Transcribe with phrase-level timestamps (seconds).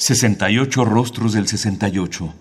[0.00, 2.32] 68 rostros del 68.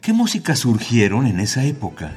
[0.00, 2.16] ¿Qué músicas surgieron en esa época?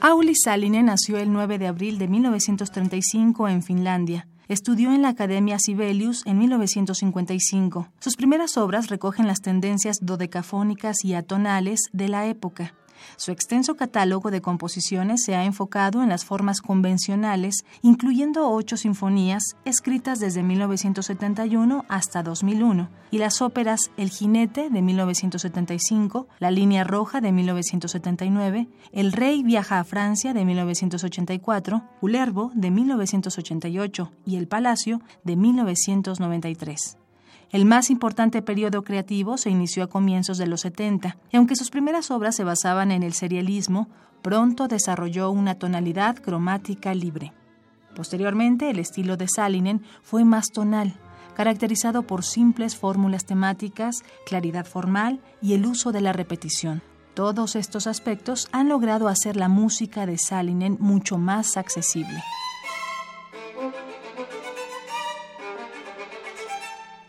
[0.00, 4.28] Auli Salinen nació el 9 de abril de 1935 en Finlandia.
[4.46, 7.88] Estudió en la Academia Sibelius en 1955.
[7.98, 12.74] Sus primeras obras recogen las tendencias dodecafónicas y atonales de la época.
[13.16, 19.56] Su extenso catálogo de composiciones se ha enfocado en las formas convencionales, incluyendo ocho sinfonías
[19.64, 27.20] escritas desde 1971 hasta 2001, y las óperas El jinete de 1975, La línea roja
[27.20, 35.00] de 1979, El rey viaja a Francia de 1984, Ulervo de 1988 y El palacio
[35.22, 37.03] de 1993.
[37.54, 41.70] El más importante periodo creativo se inició a comienzos de los 70, y aunque sus
[41.70, 43.88] primeras obras se basaban en el serialismo,
[44.22, 47.32] pronto desarrolló una tonalidad cromática libre.
[47.94, 50.94] Posteriormente, el estilo de Salinen fue más tonal,
[51.36, 56.82] caracterizado por simples fórmulas temáticas, claridad formal y el uso de la repetición.
[57.14, 62.20] Todos estos aspectos han logrado hacer la música de Salinen mucho más accesible.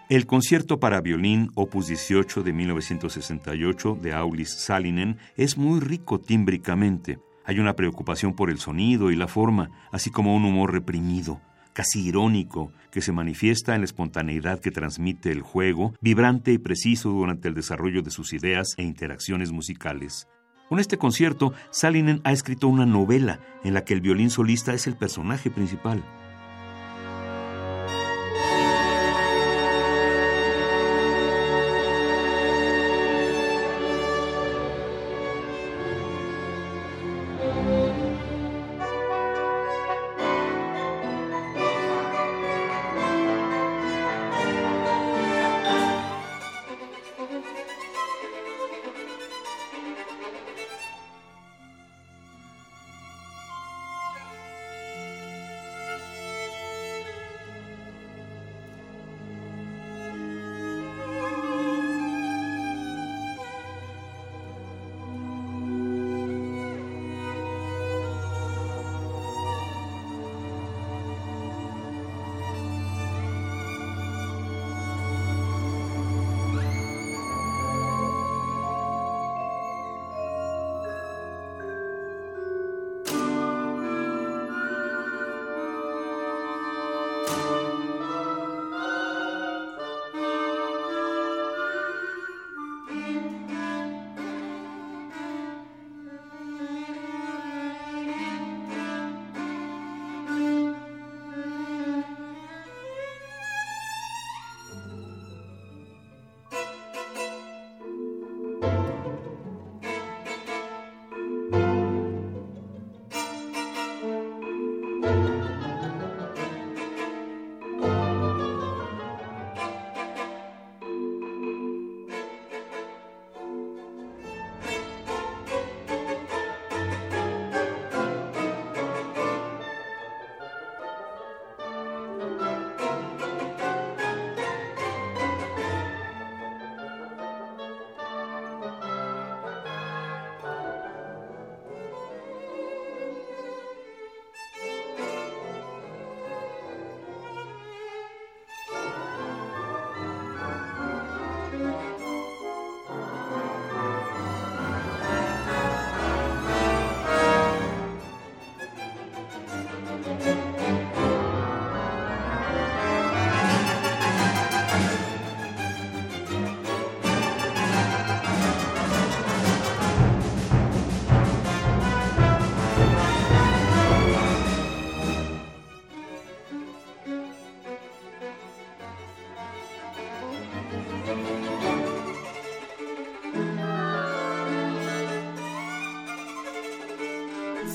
[0.07, 7.17] El concierto para violín opus 18 de 1968 de Aulis Salinen es muy rico tímbricamente.
[7.43, 11.41] Hay una preocupación por el sonido y la forma, así como un humor reprimido,
[11.73, 17.09] casi irónico, que se manifiesta en la espontaneidad que transmite el juego, vibrante y preciso
[17.09, 20.27] durante el desarrollo de sus ideas e interacciones musicales.
[20.69, 24.85] Con este concierto, Salinen ha escrito una novela en la que el violín solista es
[24.85, 26.03] el personaje principal.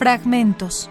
[0.00, 0.88] Fragmentos.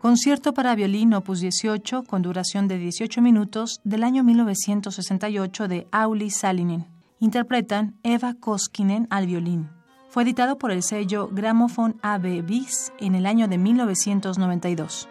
[0.00, 6.30] Concierto para violín opus 18 con duración de 18 minutos del año 1968 de Auli
[6.30, 6.86] Salinen.
[7.20, 9.68] Interpretan Eva Koskinen al violín.
[10.08, 15.10] Fue editado por el sello Gramophone AB Bis en el año de 1992.